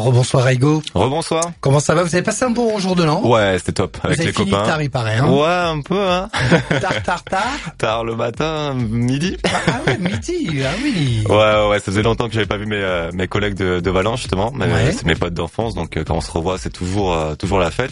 Rebonsoir 0.00 0.44
Raigo. 0.44 0.80
Rebonsoir. 0.94 1.50
Comment 1.60 1.80
ça 1.80 1.96
va? 1.96 2.04
Vous 2.04 2.14
avez 2.14 2.22
passé 2.22 2.44
un 2.44 2.50
bon 2.50 2.78
jour 2.78 2.94
de 2.94 3.02
l'an? 3.02 3.22
Ouais, 3.26 3.56
c'était 3.58 3.72
top 3.72 3.98
avec 4.04 4.18
Vous 4.18 4.22
avez 4.22 4.30
les 4.30 4.36
fini 4.36 4.50
copains. 4.52 4.64
tard, 4.64 4.82
il 4.82 4.88
paraît. 4.88 5.16
Hein 5.16 5.28
Ouais, 5.28 5.48
un 5.48 5.80
peu, 5.80 5.98
hein. 6.08 6.28
tard, 6.80 7.02
tard, 7.02 7.24
tard. 7.24 7.42
Tard 7.76 8.04
le 8.04 8.14
matin, 8.14 8.72
midi. 8.74 9.36
Ah 9.44 9.80
ouais, 9.88 9.98
midi, 9.98 10.62
ah 10.64 10.70
oui. 10.80 11.24
Ouais, 11.28 11.68
ouais, 11.70 11.78
ça 11.80 11.86
faisait 11.86 12.02
longtemps 12.02 12.28
que 12.28 12.34
j'avais 12.34 12.46
pas 12.46 12.56
vu 12.56 12.66
mes, 12.66 12.76
euh, 12.76 13.10
mes 13.12 13.26
collègues 13.26 13.54
de, 13.54 13.80
de 13.80 13.90
Valence 13.90 14.20
justement. 14.20 14.52
Mais, 14.54 14.66
Ouais. 14.66 14.92
C'est 14.92 15.06
mes 15.06 15.16
potes 15.16 15.34
d'enfance, 15.34 15.74
donc 15.74 15.96
euh, 15.96 16.04
quand 16.06 16.14
on 16.14 16.20
se 16.20 16.30
revoit, 16.30 16.56
c'est 16.56 16.70
toujours 16.70 17.12
euh, 17.12 17.34
toujours 17.34 17.58
la 17.58 17.72
fête. 17.72 17.90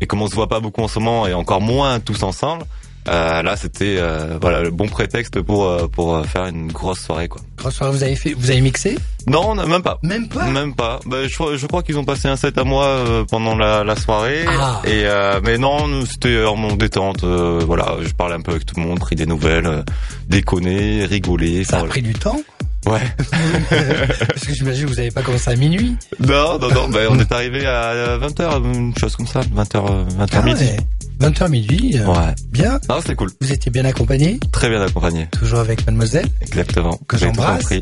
Et 0.00 0.06
comme 0.06 0.22
on 0.22 0.28
se 0.28 0.34
voit 0.34 0.48
pas 0.48 0.60
beaucoup 0.60 0.80
en 0.82 0.88
ce 0.88 0.98
moment 0.98 1.26
et 1.26 1.34
encore 1.34 1.60
moins 1.60 2.00
tous 2.00 2.22
ensemble, 2.22 2.64
euh, 3.08 3.42
là 3.42 3.56
c'était 3.56 3.96
euh, 3.98 4.38
voilà 4.40 4.62
le 4.62 4.70
bon 4.70 4.88
prétexte 4.88 5.40
pour 5.42 5.64
euh, 5.66 5.86
pour 5.88 6.14
euh, 6.16 6.22
faire 6.24 6.46
une 6.46 6.70
grosse 6.72 7.00
soirée 7.00 7.28
quoi. 7.28 7.40
Grosse 7.58 7.74
soirée, 7.74 7.92
vous 7.92 8.02
avez 8.02 8.16
fait, 8.16 8.32
vous 8.34 8.50
avez 8.50 8.60
mixé? 8.60 8.98
Non, 9.26 9.54
même 9.54 9.82
pas. 9.82 9.98
Même 10.02 10.28
pas? 10.28 10.44
Même 10.46 10.74
pas. 10.74 11.00
Bah, 11.06 11.26
je, 11.26 11.32
crois- 11.34 11.56
je 11.56 11.66
crois 11.66 11.82
qu'ils 11.82 11.98
ont 11.98 12.04
passé 12.04 12.28
un 12.28 12.36
set 12.36 12.58
à 12.58 12.64
moi 12.64 12.84
euh, 12.86 13.24
pendant 13.24 13.56
la, 13.56 13.82
la 13.84 13.96
soirée. 13.96 14.44
Ah. 14.46 14.82
Et 14.84 15.04
euh, 15.06 15.40
mais 15.42 15.56
non, 15.56 15.86
nous 15.88 16.04
c'était 16.06 16.44
en 16.44 16.56
mon 16.56 16.76
détente. 16.76 17.24
euh, 17.24 17.60
voilà, 17.66 17.96
je 18.02 18.12
parlais 18.12 18.34
un 18.34 18.40
peu 18.42 18.50
avec 18.52 18.66
tout 18.66 18.74
le 18.78 18.82
monde, 18.86 18.98
pris 19.00 19.16
des 19.16 19.24
nouvelles, 19.26 19.66
euh, 19.66 19.82
déconner, 20.28 21.04
rigoler. 21.06 21.64
Ça 21.64 21.78
a 21.78 21.84
pris 21.84 22.02
du 22.02 22.12
temps? 22.12 22.40
Ouais. 22.86 23.00
Parce 23.70 24.44
que 24.46 24.52
j'imagine 24.54 24.84
que 24.84 24.90
vous 24.90 24.96
n'avez 24.96 25.10
pas 25.10 25.22
commencé 25.22 25.50
à 25.50 25.56
minuit? 25.56 25.96
non, 26.20 26.58
non, 26.58 26.68
non. 26.68 26.88
bah, 26.88 27.00
on 27.08 27.18
est 27.18 27.32
arrivé 27.32 27.64
à 27.66 28.18
20h, 28.18 28.62
une 28.74 28.92
chose 28.98 29.16
comme 29.16 29.26
ça, 29.26 29.40
20h, 29.40 30.06
20h 30.18 30.28
Ah 30.34 30.42
midi. 30.42 30.64
ouais. 30.64 30.76
20h 31.20 31.48
midi. 31.50 31.92
euh, 31.98 32.06
Ouais. 32.06 32.34
Bien. 32.50 32.78
Non, 32.88 33.00
c'était 33.00 33.14
cool. 33.14 33.30
Vous 33.40 33.52
étiez 33.52 33.70
bien 33.70 33.84
accompagné 33.84 34.38
Très 34.52 34.68
bien 34.68 34.80
accompagné. 34.82 35.26
Toujours 35.32 35.60
avec 35.60 35.84
mademoiselle 35.86 36.26
Exactement. 36.40 36.98
Que 37.08 37.16
j'embrasse. 37.18 37.72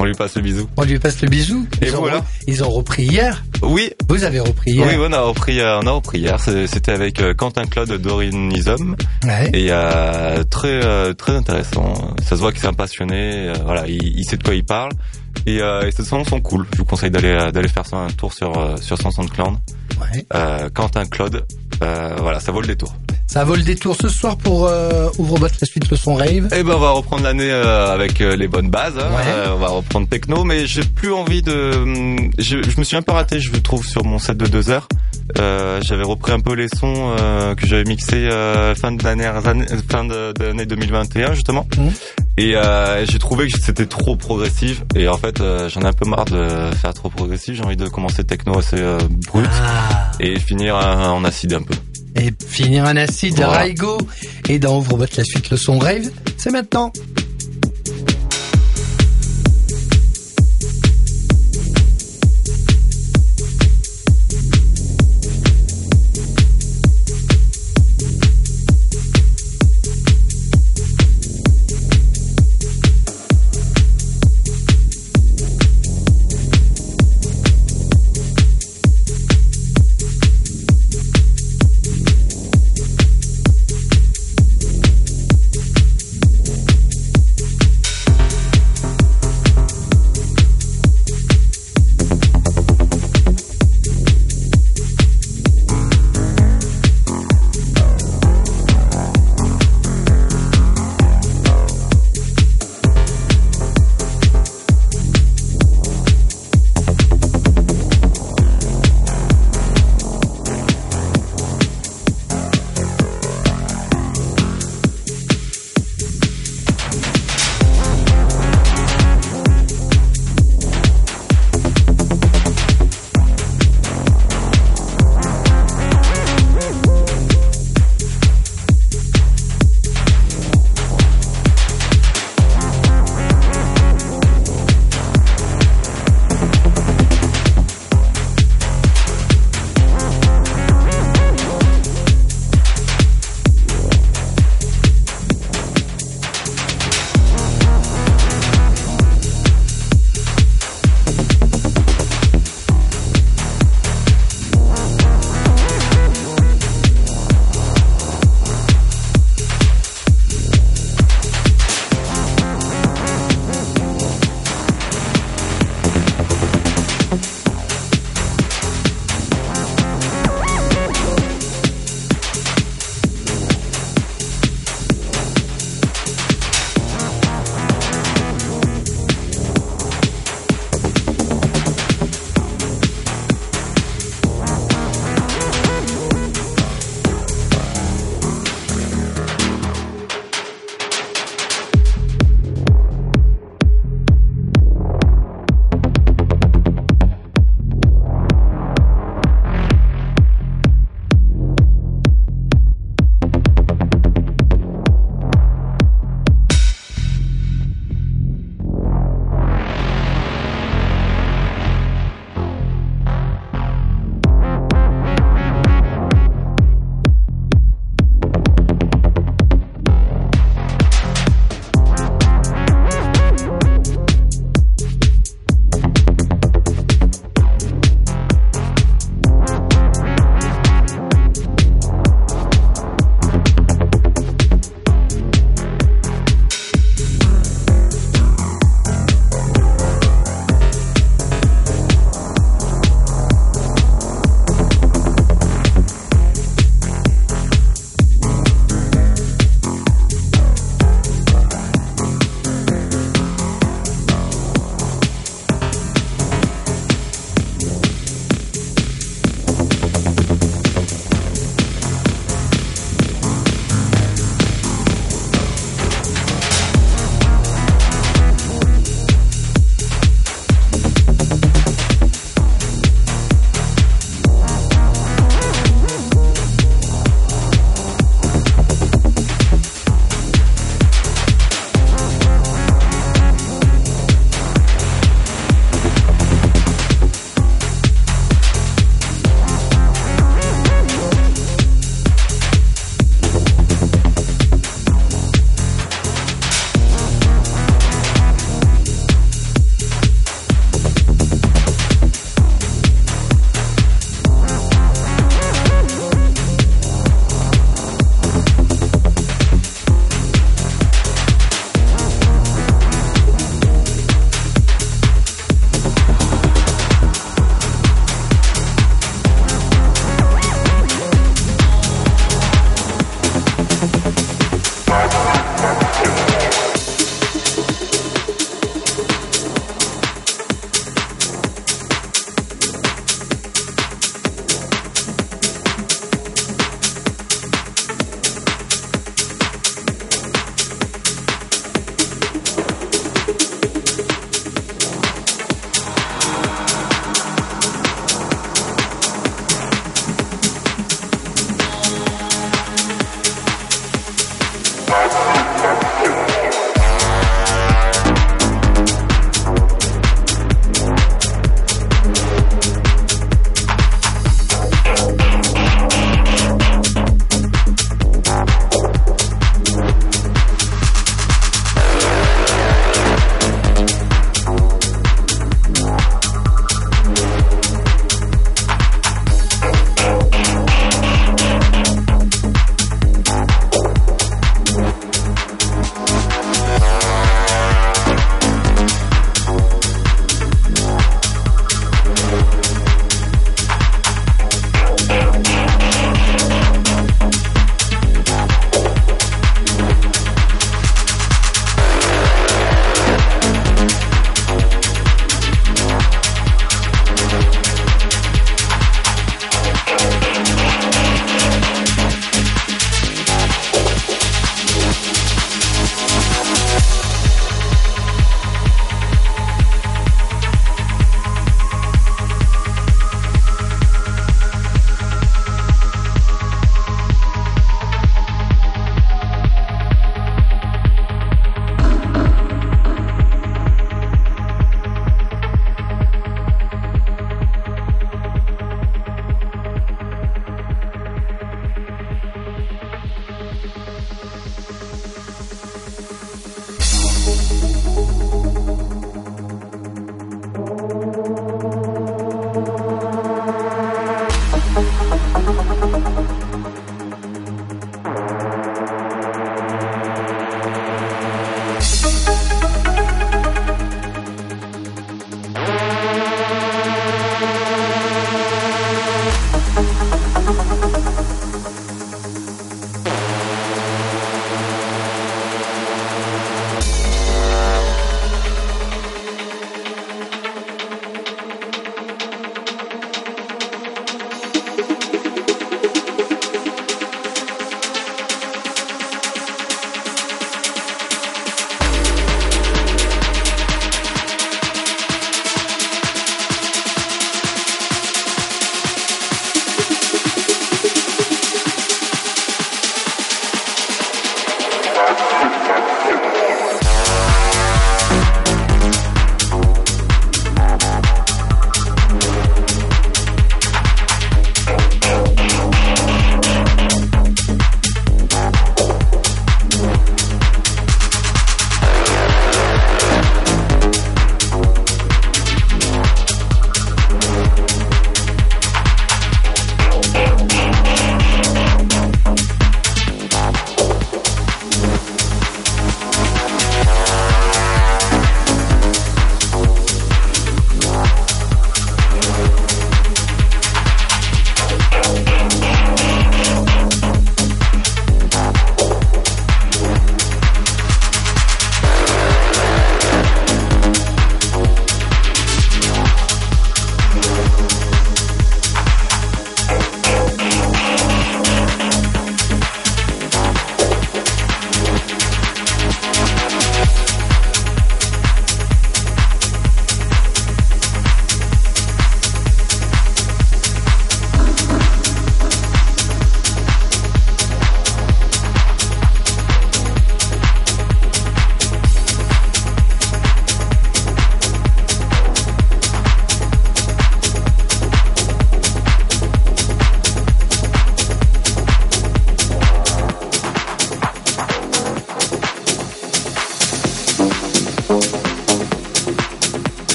On 0.00 0.04
lui 0.06 0.14
passe 0.14 0.34
le 0.36 0.42
bisou. 0.42 0.66
On 0.76 0.82
lui 0.82 0.98
passe 0.98 1.20
le 1.22 1.28
bisou. 1.28 1.66
Et 1.80 1.86
Ils 1.88 1.94
ont 1.96 2.00
voilà. 2.00 2.24
Ils 2.48 2.64
ont 2.64 2.70
repris 2.70 3.04
hier. 3.04 3.44
Oui, 3.62 3.90
Vous 4.08 4.24
avez 4.24 4.40
repris 4.40 4.72
hier. 4.72 4.86
oui, 4.88 4.94
on 4.98 5.12
a 5.12 5.20
repris, 5.20 5.60
euh, 5.60 5.78
on 5.82 5.86
a 5.86 5.90
repris 5.92 6.18
hier. 6.20 6.40
C'est- 6.40 6.66
C'était 6.66 6.90
avec 6.92 7.20
euh, 7.20 7.32
Quentin 7.34 7.64
Claude 7.66 7.92
Dorinism. 8.00 8.96
Ouais. 9.24 9.50
Et 9.52 9.68
euh, 9.70 10.42
très 10.44 11.14
très 11.14 11.32
intéressant. 11.32 11.92
Ça 12.22 12.30
se 12.30 12.40
voit 12.40 12.50
qu'il 12.50 12.60
c'est 12.62 12.66
un 12.66 12.72
passionné. 12.72 13.52
voilà, 13.64 13.86
il, 13.86 14.02
il 14.18 14.24
sait 14.24 14.36
de 14.36 14.42
quoi 14.42 14.54
il 14.54 14.64
parle. 14.64 14.90
Et, 15.46 15.60
euh, 15.60 15.86
et 15.86 15.92
ces 15.92 16.02
sons 16.02 16.24
sont 16.24 16.40
cool. 16.40 16.66
Je 16.72 16.78
vous 16.78 16.84
conseille 16.86 17.10
d'aller 17.10 17.36
d'aller 17.52 17.68
faire 17.68 17.84
un 17.92 18.08
tour 18.08 18.32
sur 18.32 18.76
sur 18.80 18.98
son 19.00 19.10
SoundCloud. 19.10 19.54
Ouais. 20.00 20.24
Euh, 20.34 20.68
Quentin 20.74 21.04
Claude. 21.06 21.44
Euh, 21.82 22.14
voilà, 22.20 22.40
ça 22.40 22.52
vaut 22.52 22.60
le 22.60 22.66
détour. 22.68 22.94
Ça 23.26 23.42
vaut 23.42 23.56
le 23.56 23.62
détour 23.62 23.96
ce 24.00 24.08
soir 24.08 24.36
pour 24.36 24.66
euh, 24.66 25.08
Ouvre-boîte 25.18 25.60
la 25.60 25.66
suite 25.66 25.90
le 25.90 25.96
son 25.96 26.14
rave. 26.14 26.48
Et 26.54 26.62
ben 26.62 26.74
on 26.76 26.78
va 26.78 26.90
reprendre 26.90 27.24
l'année 27.24 27.50
euh, 27.50 27.92
avec 27.92 28.20
euh, 28.20 28.36
les 28.36 28.46
bonnes 28.46 28.70
bases. 28.70 28.94
hein. 28.98 29.08
Ouais. 29.10 29.22
Euh, 29.26 29.54
on 29.54 29.58
va 29.58 29.68
reprendre 29.68 30.06
techno, 30.08 30.44
mais 30.44 30.66
j'ai 30.66 30.84
plus 30.84 31.12
envie 31.12 31.42
de. 31.42 31.72
hum, 31.74 32.30
Je, 32.38 32.62
je 32.62 32.78
me 32.78 32.84
suis 32.84 32.96
un 32.96 33.02
peu 33.02 33.12
raté, 33.12 33.40
je 33.40 33.50
trouve, 33.56 33.84
sur 33.84 34.04
mon 34.04 34.18
set 34.18 34.36
de 34.36 34.46
deux 34.46 34.70
heures. 34.70 34.86
Euh, 35.38 35.80
j'avais 35.82 36.02
repris 36.04 36.32
un 36.32 36.40
peu 36.40 36.54
les 36.54 36.68
sons 36.68 37.14
euh, 37.18 37.54
que 37.54 37.66
j'avais 37.66 37.84
mixés 37.84 38.28
euh, 38.30 38.74
fin 38.74 38.92
de 38.92 39.02
l'année 39.02 39.28
fin 39.90 40.04
de, 40.04 40.32
de 40.32 40.44
l'année 40.44 40.66
2021 40.66 41.32
justement. 41.32 41.66
Mhm. 41.78 41.92
Et 42.36 42.56
euh, 42.56 43.06
j'ai 43.06 43.18
trouvé 43.18 43.48
que 43.48 43.58
c'était 43.58 43.86
trop 43.86 44.16
progressif. 44.16 44.82
Et 44.94 45.08
en 45.08 45.16
fait, 45.16 45.40
euh, 45.40 45.68
j'en 45.70 45.80
ai 45.80 45.86
un 45.86 45.92
peu 45.94 46.06
marre 46.08 46.26
de 46.26 46.70
faire 46.76 46.92
trop 46.92 47.08
progressif. 47.08 47.54
J'ai 47.56 47.64
envie 47.64 47.76
de 47.76 47.88
commencer 47.88 48.22
techno 48.22 48.58
assez 48.58 48.76
euh, 48.78 48.98
brut 49.32 49.46
Ah. 49.50 49.73
Et 50.20 50.38
finir 50.38 50.76
en 50.76 51.24
acide 51.24 51.54
un 51.54 51.62
peu. 51.62 51.74
Et 52.16 52.32
finir 52.46 52.84
un 52.84 52.96
acide 52.96 53.34
Voilà. 53.36 53.58
Raigo. 53.58 53.98
Et 54.48 54.58
dans 54.58 54.78
Ouvre-boîte 54.78 55.16
la 55.16 55.24
suite 55.24 55.50
le 55.50 55.56
son 55.56 55.78
rave, 55.78 56.10
c'est 56.36 56.50
maintenant. 56.50 56.92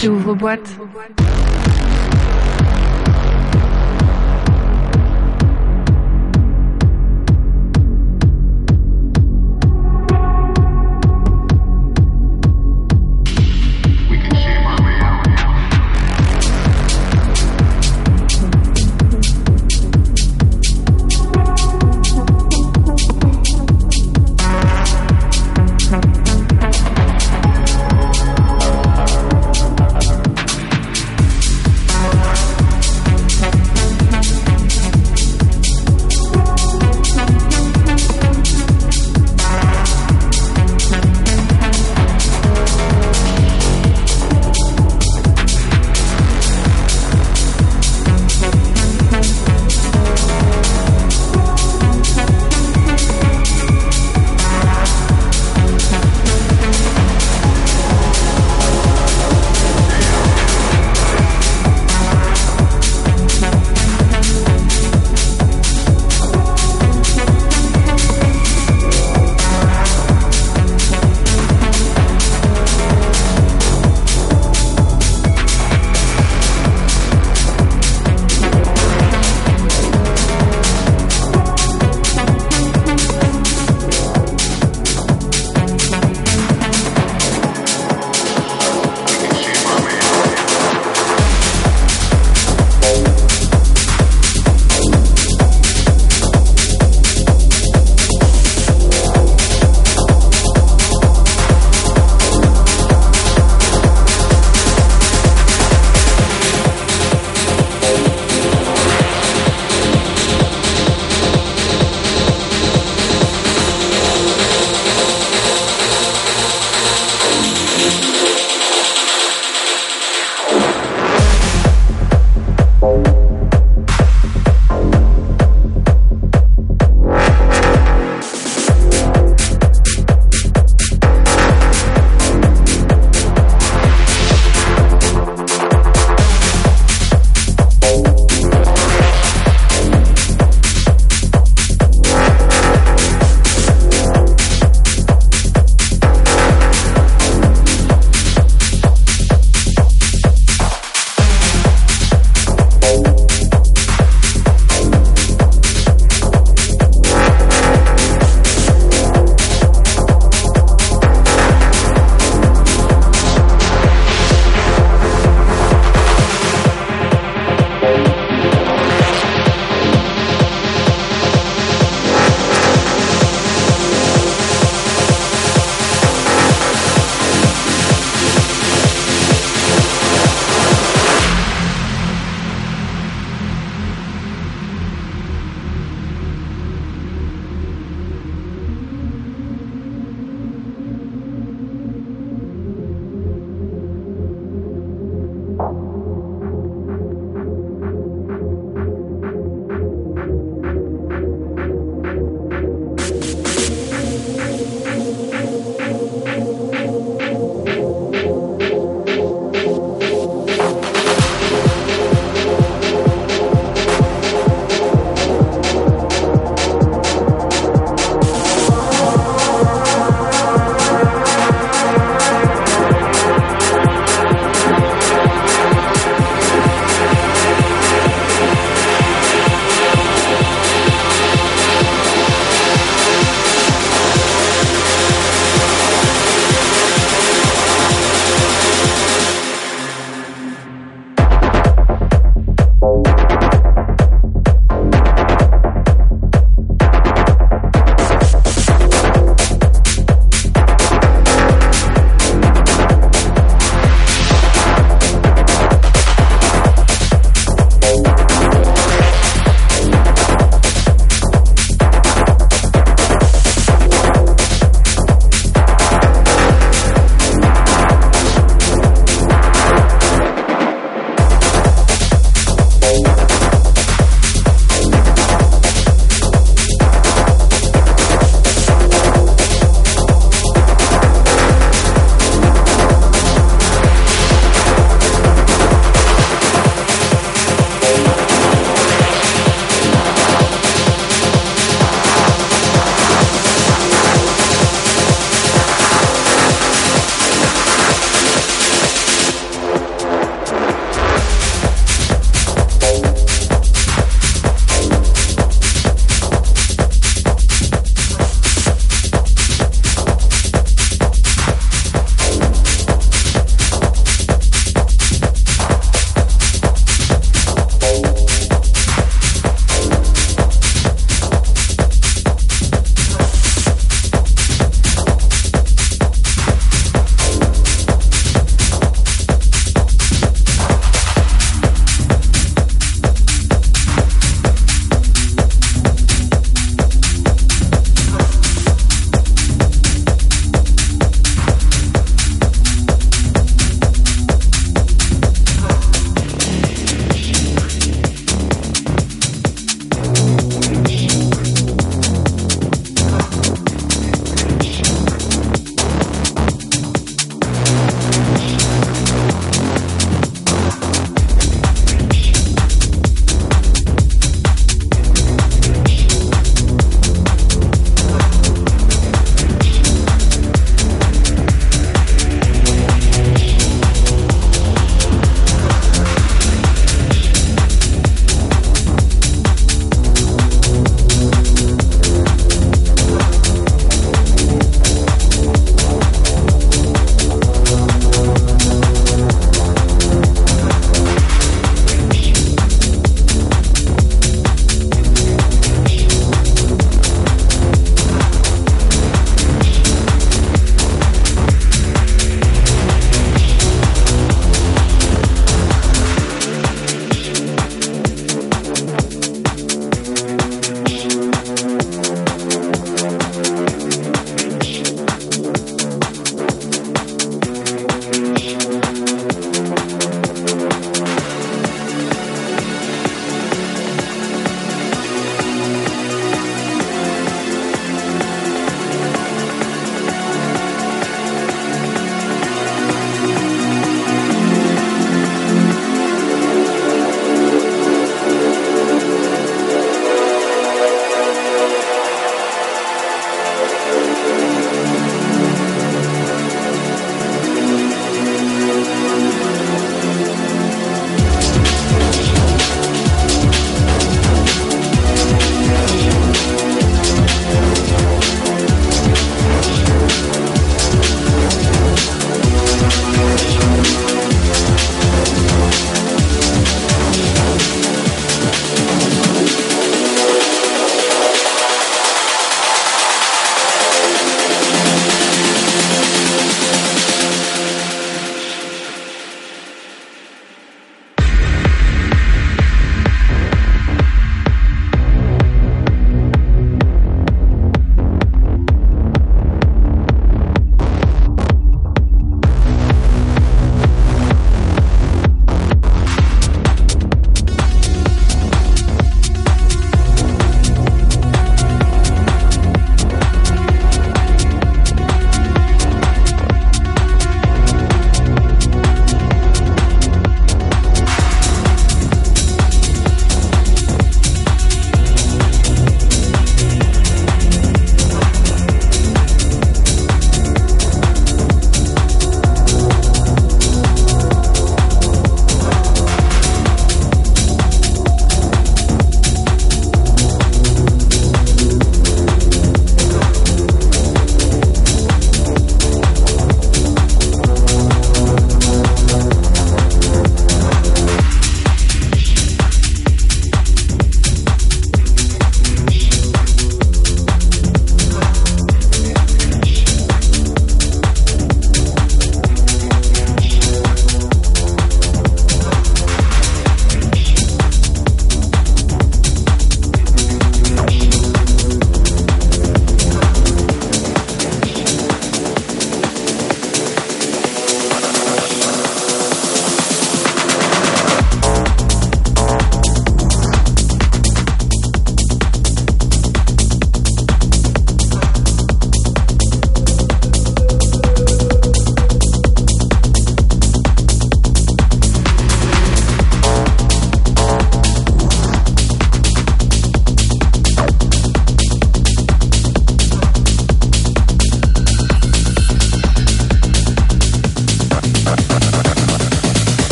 Rage. 0.00 0.06
J'ouvre 0.06 0.34
boîte. 0.34 0.79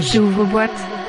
J'ouvre 0.00 0.44
boîte. 0.44 0.99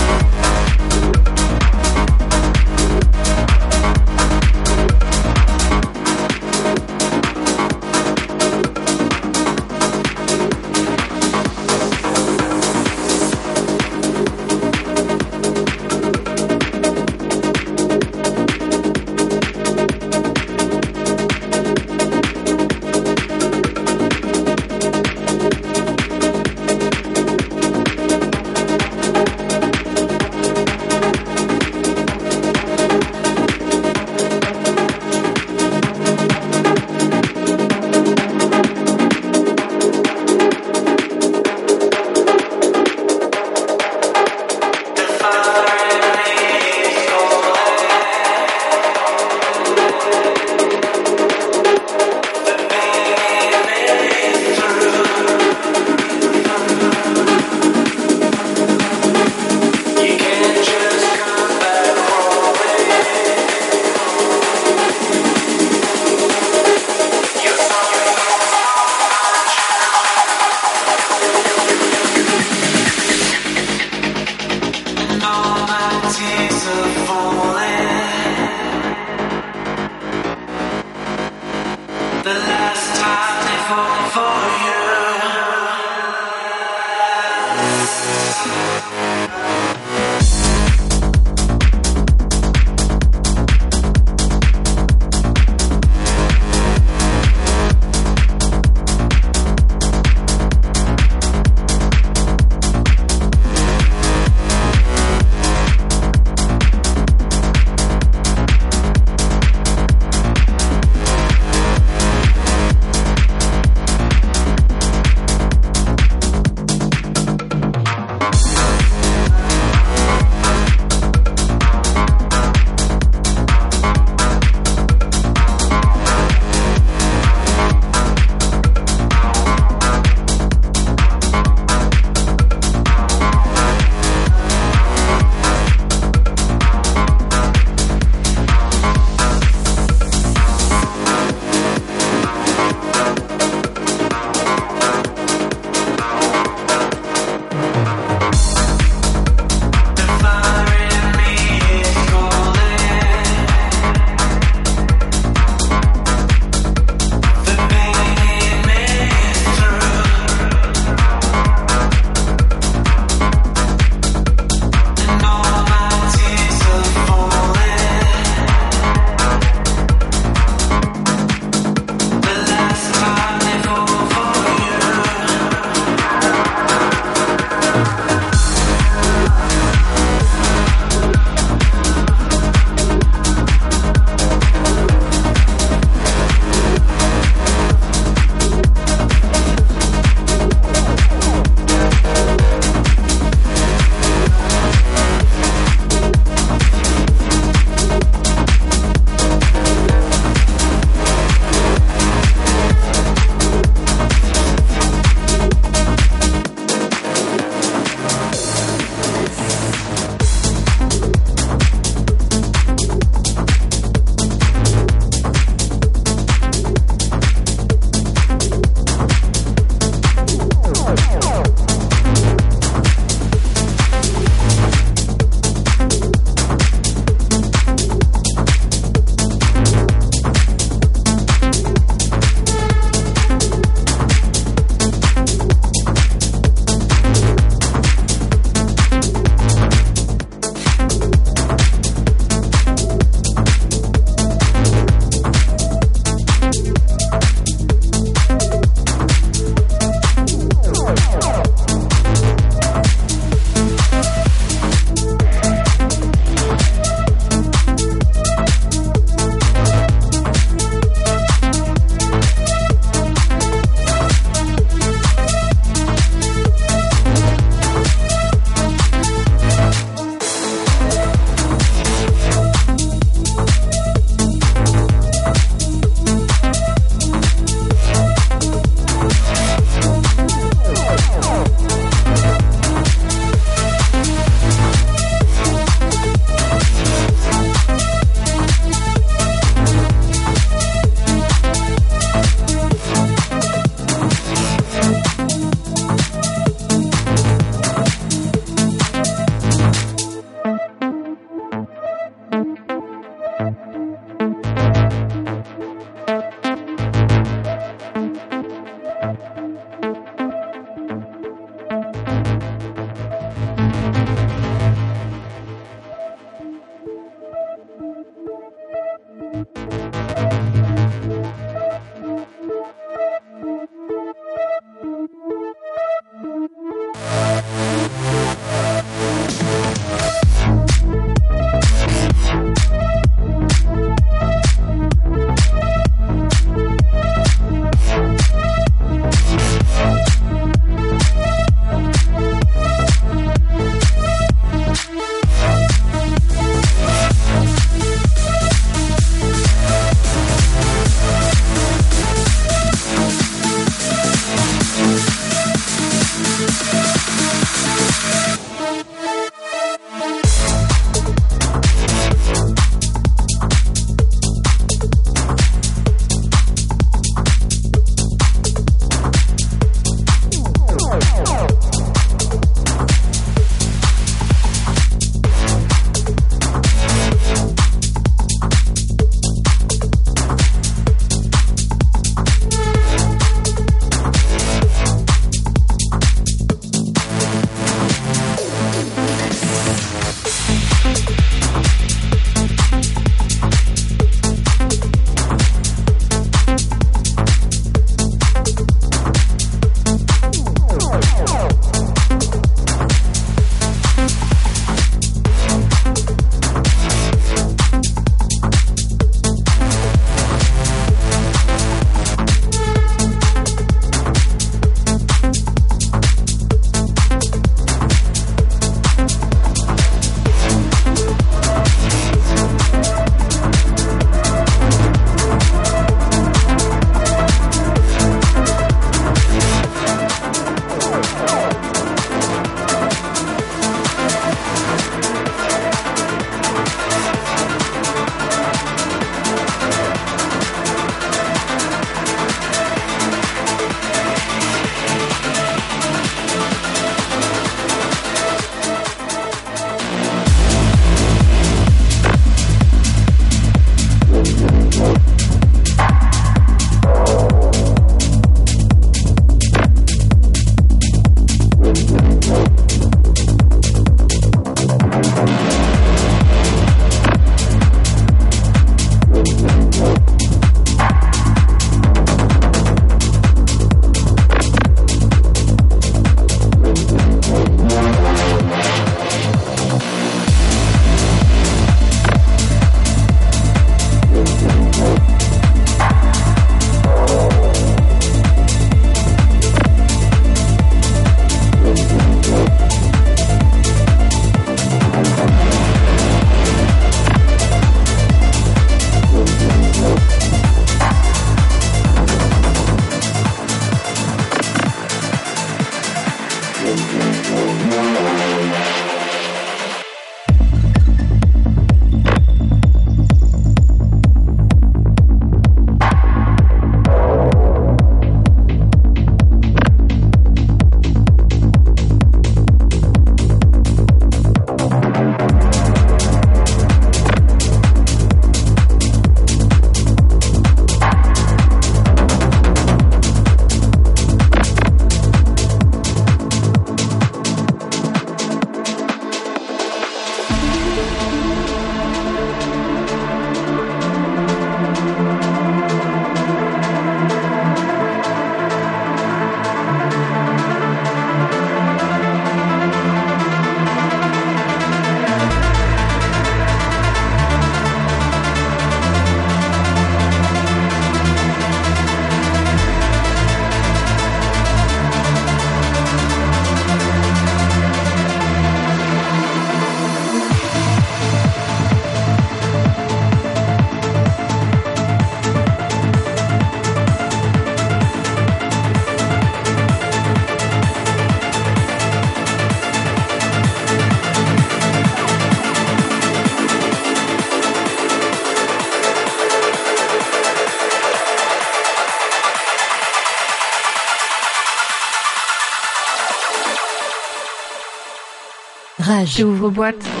J'ouvre 599.05 599.49
boîte. 599.49 600.00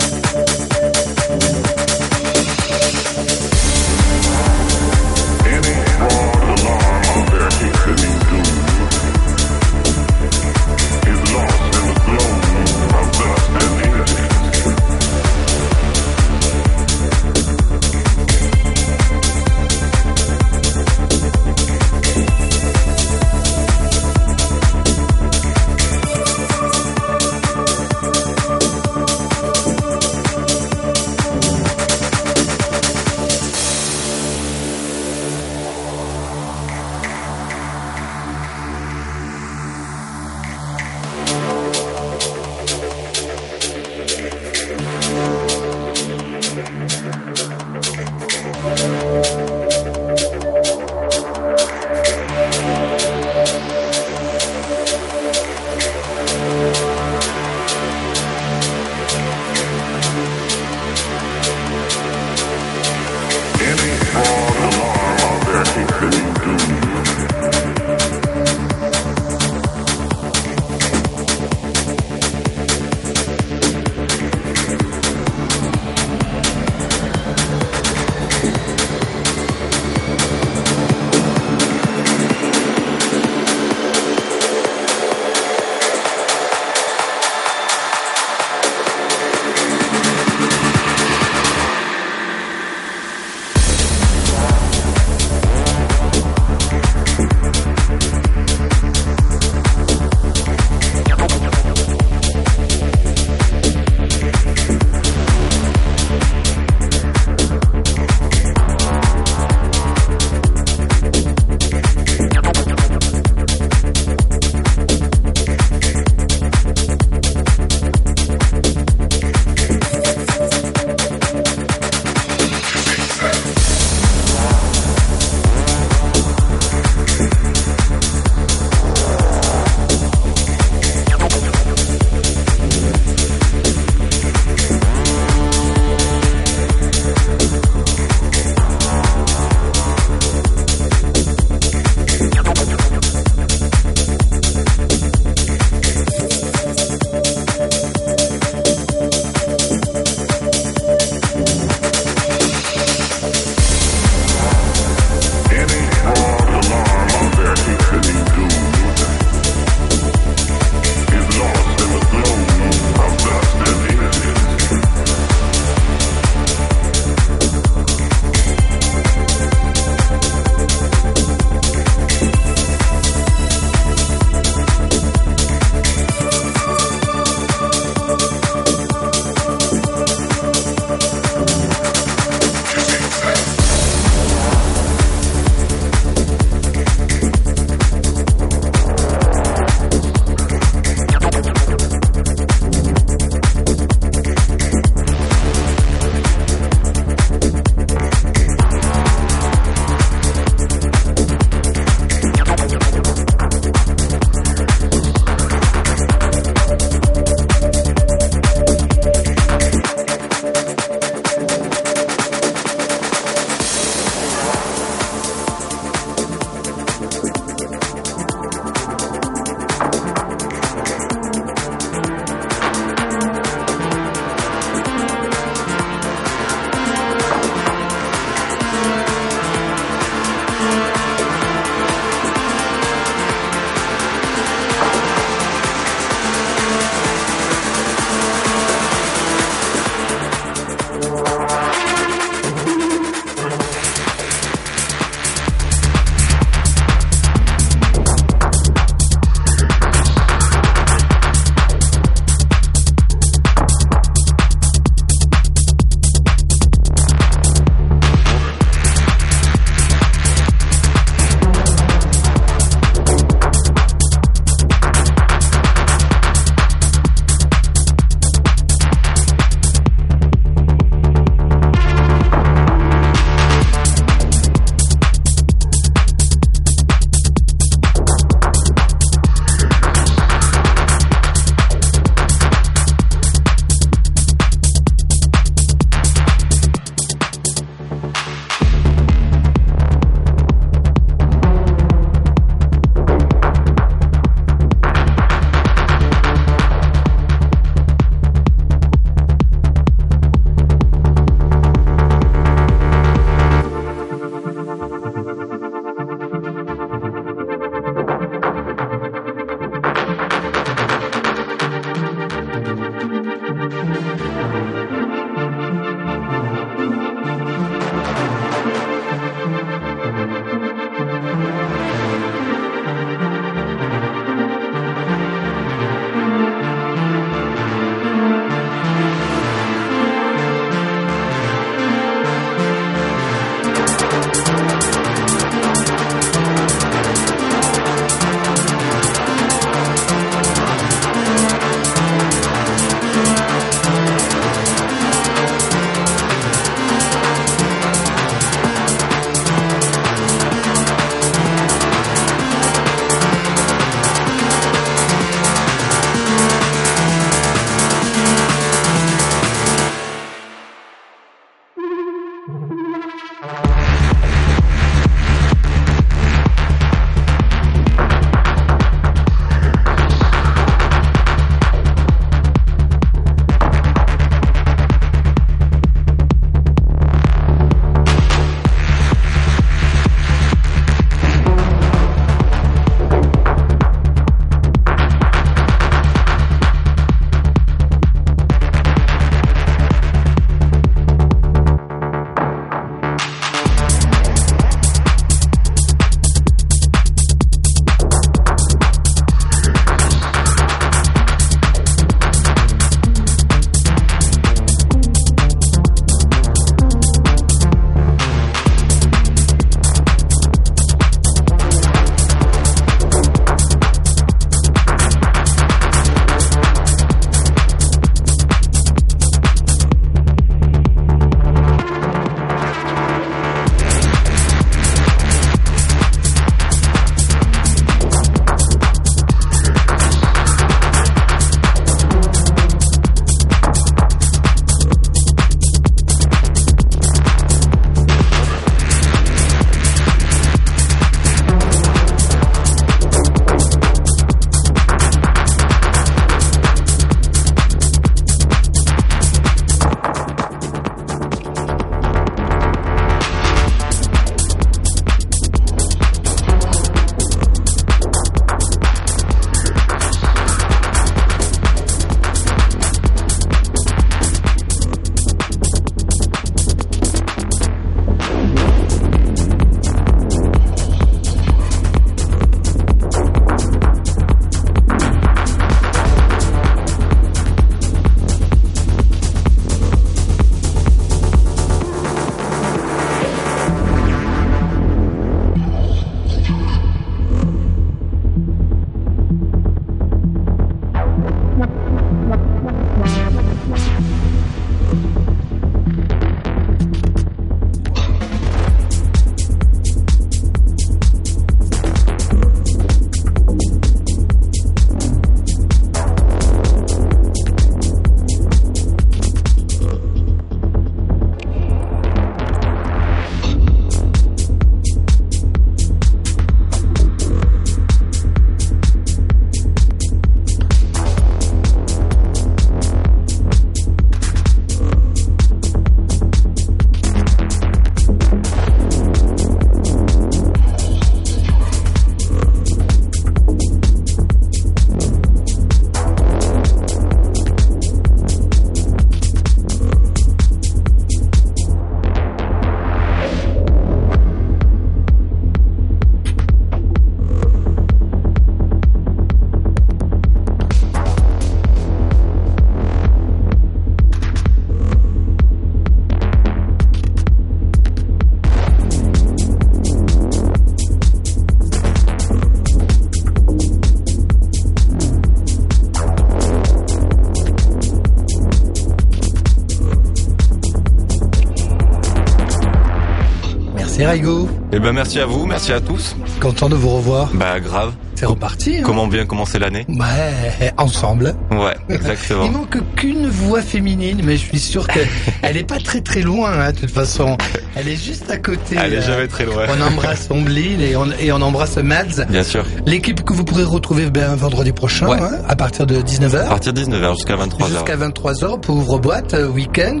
Eh 574.76 574.78
ben 574.78 574.92
merci 574.92 575.18
à 575.20 575.24
vous, 575.24 575.46
merci 575.46 575.72
à 575.72 575.80
tous. 575.80 576.14
Content 576.38 576.68
de 576.68 576.74
vous 576.74 576.90
revoir. 576.90 577.30
Bah 577.32 577.58
grave. 577.60 577.94
C'est 578.14 578.26
reparti. 578.26 578.76
Hein 578.76 578.82
Comment 578.84 579.06
bien 579.06 579.24
commencer 579.24 579.58
l'année 579.58 579.86
Ouais, 579.88 580.70
ensemble. 580.76 581.34
Ouais, 581.50 581.74
exactement. 581.88 582.44
Il 582.44 582.52
manque 582.52 582.76
qu'une 582.94 583.26
voix 583.26 583.62
féminine, 583.62 584.20
mais 584.22 584.36
je 584.36 584.44
suis 584.44 584.58
sûr 584.58 584.86
qu'elle 584.86 585.56
est 585.56 585.66
pas 585.66 585.78
très 585.78 586.02
très 586.02 586.20
loin, 586.20 586.52
hein, 586.52 586.72
de 586.72 586.80
toute 586.80 586.90
façon. 586.90 587.38
Elle 587.78 587.88
est 587.88 587.96
juste 587.96 588.30
à 588.30 588.38
côté. 588.38 588.76
Elle 588.82 588.94
est 588.94 589.02
jamais 589.02 589.28
très 589.28 589.44
loin. 589.44 589.66
On 589.68 589.80
embrasse 589.82 590.28
Omblin 590.30 590.80
et 590.80 590.96
on, 590.96 591.10
et 591.20 591.30
on 591.30 591.42
embrasse 591.42 591.76
Mads. 591.76 592.24
Bien 592.30 592.42
sûr. 592.42 592.64
L'équipe 592.86 593.22
que 593.22 593.34
vous 593.34 593.44
pourrez 593.44 593.64
retrouver 593.64 594.10
ben, 594.10 594.34
vendredi 594.34 594.72
prochain, 594.72 595.08
Ouais. 595.08 595.18
hein, 595.20 595.42
à 595.46 595.56
partir 595.56 595.86
de 595.86 595.96
19h. 596.00 596.38
À 596.38 596.48
partir 596.48 596.72
de 596.72 596.80
19h 596.82 597.14
jusqu'à 597.16 597.36
23h. 597.36 597.68
Jusqu'à 597.68 597.96
23h 597.98 598.60
pour 598.60 598.76
ouvre-boîte 598.76 599.34
euh, 599.34 599.48
week-end 599.48 600.00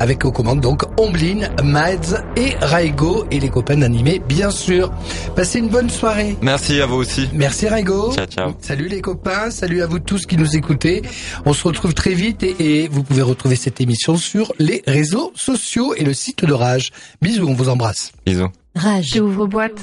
avec 0.00 0.24
aux 0.24 0.32
commandes 0.32 0.60
donc 0.60 0.82
Omblin, 1.00 1.48
Mads 1.62 2.24
et 2.36 2.56
Raigo 2.60 3.24
et 3.30 3.38
les 3.38 3.50
copains 3.50 3.76
d'animé 3.76 4.20
bien 4.28 4.50
sûr. 4.50 4.90
Passez 5.36 5.60
une 5.60 5.68
bonne 5.68 5.90
soirée. 5.90 6.36
Merci 6.42 6.80
à 6.80 6.86
vous 6.86 6.96
aussi. 6.96 7.28
Merci 7.32 7.68
Raigo. 7.68 8.12
Ciao, 8.14 8.26
ciao. 8.26 8.52
Salut 8.60 8.88
les 8.88 9.00
copains, 9.00 9.50
salut 9.52 9.80
à 9.82 9.86
vous 9.86 10.00
tous 10.00 10.26
qui 10.26 10.36
nous 10.36 10.56
écoutez. 10.56 11.02
On 11.46 11.52
se 11.52 11.62
retrouve 11.68 11.94
très 11.94 12.14
vite 12.14 12.42
et, 12.42 12.56
et 12.82 12.88
vous 12.88 13.04
pouvez 13.04 13.22
retrouver 13.22 13.54
cette 13.54 13.80
émission 13.80 14.16
sur 14.16 14.52
les 14.58 14.82
réseaux 14.88 15.32
sociaux 15.36 15.94
et 15.96 16.02
le 16.02 16.14
site 16.14 16.44
de 16.44 16.52
Rage. 16.52 16.90
Bisous, 17.22 17.46
on 17.46 17.54
vous 17.54 17.68
embrasse. 17.68 18.10
Bisous. 18.26 18.48
Rage. 18.74 19.12
J'ouvre 19.14 19.46
boîte. 19.46 19.80